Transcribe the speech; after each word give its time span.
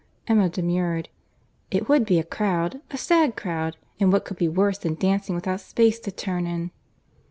Emma 0.27 0.49
demurred. 0.49 1.09
"It 1.69 1.87
would 1.87 2.07
be 2.07 2.17
a 2.17 2.23
crowd—a 2.23 2.97
sad 2.97 3.35
crowd; 3.35 3.77
and 3.99 4.11
what 4.11 4.25
could 4.25 4.37
be 4.37 4.47
worse 4.49 4.79
than 4.79 4.95
dancing 4.95 5.35
without 5.35 5.61
space 5.61 5.99
to 5.99 6.11
turn 6.11 6.47
in?" 6.47 6.71